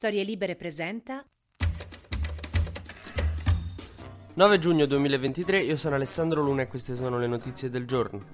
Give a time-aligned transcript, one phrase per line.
[0.00, 1.22] Storie Libere presenta
[4.32, 8.24] 9 giugno 2023, io sono Alessandro Luna e queste sono le notizie del giorno.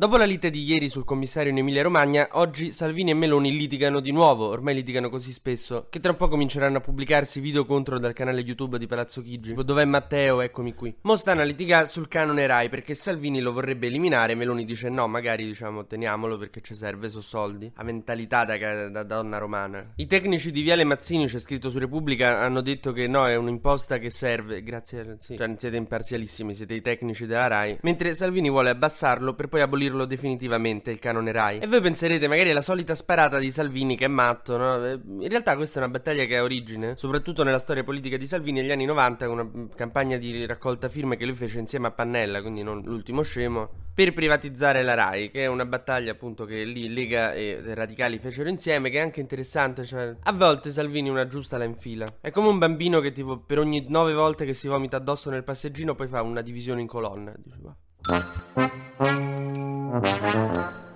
[0.00, 3.98] Dopo la lite di ieri sul commissario in Emilia Romagna, oggi Salvini e Meloni litigano
[3.98, 7.98] di nuovo, ormai litigano così spesso, che tra un po' cominceranno a pubblicarsi video contro
[7.98, 9.54] dal canale YouTube di Palazzo Chigi.
[9.54, 10.40] Dov'è Matteo?
[10.40, 10.94] Eccomi qui.
[11.00, 15.08] Mo stanno a litigare sul canone Rai perché Salvini lo vorrebbe eliminare, Meloni dice no,
[15.08, 17.72] magari diciamo teniamolo perché ci serve, so soldi.
[17.74, 19.94] La mentalità da, da donna romana.
[19.96, 23.98] I tecnici di Viale Mazzini, c'è scritto su Repubblica, hanno detto che no, è un'imposta
[23.98, 25.16] che serve, grazie.
[25.18, 27.78] Sì, cioè siete imparzialissimi, siete i tecnici della Rai.
[27.82, 31.58] Mentre Salvini vuole abbassarlo per poi abolire abolirlo definitivamente il canone Rai.
[31.58, 34.84] E voi penserete magari è la solita sparata di Salvini che è matto, no?
[34.84, 38.26] Eh, in realtà questa è una battaglia che ha origine, soprattutto nella storia politica di
[38.26, 41.90] Salvini negli anni 90, con una campagna di raccolta firme che lui fece insieme a
[41.90, 46.62] Pannella, quindi non l'ultimo scemo, per privatizzare la Rai, che è una battaglia appunto che
[46.62, 51.26] lì Lega e Radicali fecero insieme, che è anche interessante, cioè a volte Salvini una
[51.26, 52.06] giusta la infila.
[52.20, 55.42] È come un bambino che tipo per ogni nove volte che si vomita addosso nel
[55.42, 57.34] passeggino poi fa una divisione in colonna.
[57.36, 57.56] Dice,
[59.88, 60.87] Mm-hmm.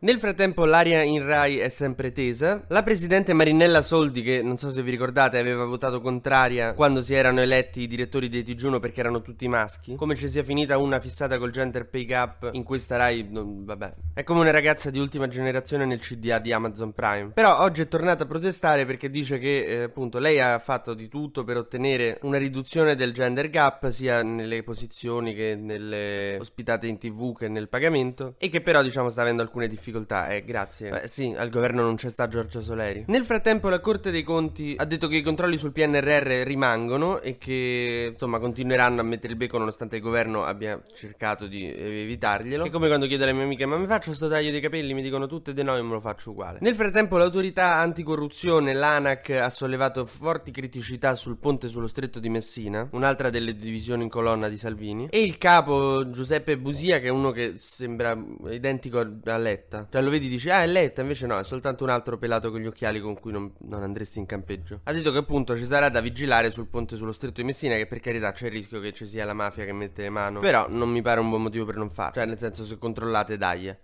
[0.00, 2.62] Nel frattempo l'aria in Rai è sempre tesa.
[2.68, 7.14] La presidente Marinella Soldi, che non so se vi ricordate, aveva votato contraria quando si
[7.14, 9.96] erano eletti i direttori dei Digiuno perché erano tutti maschi.
[9.96, 13.94] Come ci sia finita una fissata col gender pay gap in questa Rai, non, vabbè.
[14.14, 17.32] È come una ragazza di ultima generazione nel CDA di Amazon Prime.
[17.34, 21.08] Però oggi è tornata a protestare perché dice che eh, appunto lei ha fatto di
[21.08, 26.98] tutto per ottenere una riduzione del gender gap sia nelle posizioni che nelle ospitate in
[26.98, 31.02] tv che nel pagamento e che però diciamo sta avendo alcune difficoltà difficoltà, eh, grazie.
[31.02, 33.04] Eh, sì, al governo non c'è sta Giorgio Soleri.
[33.08, 37.38] Nel frattempo la Corte dei Conti ha detto che i controlli sul PNRR rimangono e
[37.38, 42.64] che, insomma, continueranno a mettere il becco nonostante il governo abbia cercato di evitarglielo.
[42.64, 44.94] È come quando chiedo alle mie amiche, ma mi faccio sto taglio dei capelli?
[44.94, 46.58] Mi dicono tutte di no e me lo faccio uguale.
[46.60, 52.86] Nel frattempo l'autorità anticorruzione, l'ANAC, ha sollevato forti criticità sul ponte sullo stretto di Messina,
[52.92, 57.30] un'altra delle divisioni in colonna di Salvini, e il capo Giuseppe Busia, che è uno
[57.30, 58.16] che sembra
[58.50, 59.86] identico a Letta Letta.
[59.90, 62.60] Cioè lo vedi dici, ah è Letta, invece no, è soltanto un altro pelato con
[62.60, 64.80] gli occhiali con cui non, non andresti in campeggio.
[64.84, 67.86] Ha detto che appunto ci sarà da vigilare sul ponte sullo stretto di Messina, che
[67.86, 70.40] per carità c'è il rischio che ci sia la mafia che mette le mano.
[70.40, 72.14] Però non mi pare un buon motivo per non farlo.
[72.14, 73.76] Cioè nel senso se controllate dai.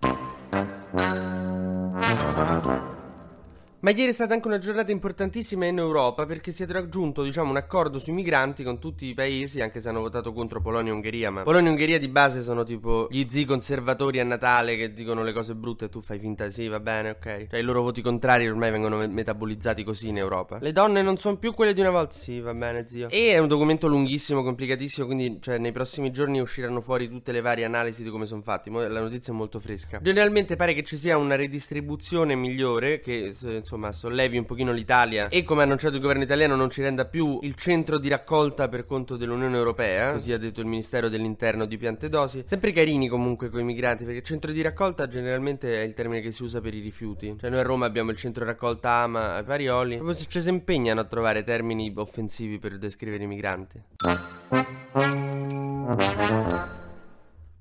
[3.85, 7.51] Ma ieri è stata anche una giornata importantissima in Europa perché si è raggiunto, diciamo,
[7.51, 10.95] un accordo sui migranti con tutti i paesi, anche se hanno votato contro Polonia e
[10.95, 11.31] Ungheria.
[11.31, 15.23] Ma Polonia e Ungheria di base sono tipo gli zii conservatori a Natale che dicono
[15.23, 17.49] le cose brutte e tu fai finta sì, va bene, ok.
[17.51, 20.57] Cioè i loro voti contrari ormai vengono metabolizzati così in Europa.
[20.63, 23.11] Le donne non sono più quelle di una volta, sì, va bene, zio.
[23.11, 27.43] E è un documento lunghissimo, complicatissimo, quindi cioè, nei prossimi giorni usciranno fuori tutte le
[27.43, 28.71] varie analisi di come sono fatti.
[28.71, 29.99] La notizia è molto fresca.
[30.01, 35.29] Generalmente pare che ci sia una redistribuzione migliore che insomma insomma sollevi un pochino l'Italia
[35.29, 38.69] e come ha annunciato il governo italiano non ci renda più il centro di raccolta
[38.69, 42.45] per conto dell'Unione Europea, così ha detto il Ministero dell'Interno di Piantedosi.
[42.47, 46.31] Sempre carini comunque con i migranti perché centro di raccolta generalmente è il termine che
[46.31, 47.37] si usa per i rifiuti.
[47.39, 50.49] Cioè noi a Roma abbiamo il centro raccolta Ama a Parioli, proprio se ci si
[50.49, 53.83] impegnano a trovare termini offensivi per descrivere i migranti.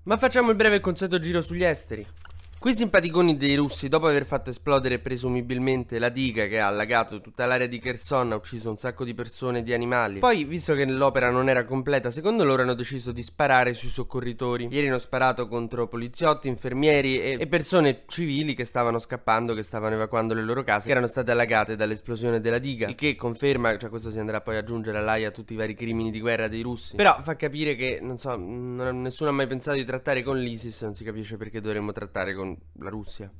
[0.03, 2.05] Ma facciamo il breve e consueto giro sugli esteri.
[2.63, 7.45] Quei simpaticoni dei russi, dopo aver fatto esplodere presumibilmente la diga che ha allagato tutta
[7.45, 10.19] l'area di Kherson, ha ucciso un sacco di persone e di animali.
[10.19, 14.69] Poi, visto che l'opera non era completa, secondo loro hanno deciso di sparare sui soccorritori.
[14.71, 19.95] Ieri hanno sparato contro poliziotti, infermieri e, e persone civili che stavano scappando, che stavano
[19.95, 22.87] evacuando le loro case, che erano state allagate dall'esplosione della diga.
[22.87, 26.11] Il che conferma, cioè questo si andrà poi ad aggiungere all'AIA tutti i vari crimini
[26.11, 26.95] di guerra dei russi.
[26.95, 30.83] Però fa capire che, non so, non, nessuno ha mai pensato di trattare con l'ISIS,
[30.83, 33.31] non si capisce perché dovremmo trattare con la Russia.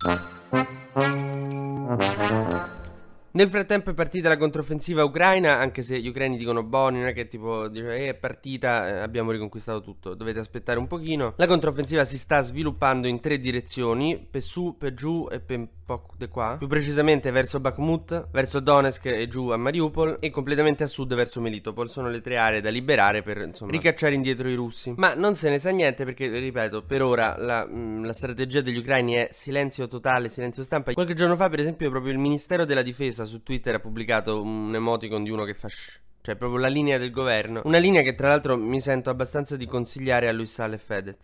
[3.35, 7.13] Nel frattempo è partita la controffensiva ucraina, anche se gli ucraini dicono boh, non è
[7.13, 11.33] che tipo dice, eh, è partita, eh, abbiamo riconquistato tutto, dovete aspettare un pochino.
[11.37, 15.67] La controffensiva si sta sviluppando in tre direzioni, per su, per giù e per
[16.17, 20.87] di qua, più precisamente verso Bakhmut, verso Donetsk e giù a Mariupol e completamente a
[20.87, 21.89] sud verso Melitopol.
[21.89, 24.93] Sono le tre aree da liberare per insomma ricacciare indietro i russi.
[24.97, 28.77] Ma non se ne sa niente perché, ripeto, per ora la, mm, la strategia degli
[28.77, 30.93] ucraini è silenzio totale, silenzio stampa.
[30.93, 34.73] Qualche giorno fa, per esempio, proprio il Ministero della Difesa su Twitter ha pubblicato un
[34.73, 37.61] emoticon di uno che fa shh cioè proprio la linea del governo.
[37.65, 41.17] Una linea che tra l'altro mi sento abbastanza di consigliare a Luis Sale Fedez.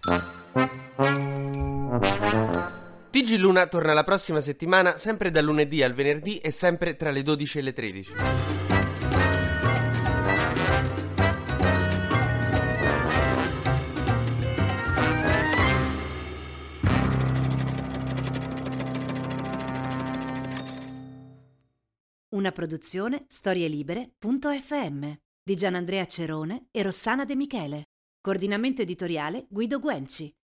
[3.22, 7.22] TG Luna torna la prossima settimana, sempre dal lunedì al venerdì e sempre tra le
[7.22, 8.14] 12 e le 13.
[22.30, 25.12] Una produzione storielibere.fm
[25.44, 27.84] di Gianandrea Cerone e Rossana De Michele.
[28.22, 30.34] Coordinamento editoriale Guido Guenci.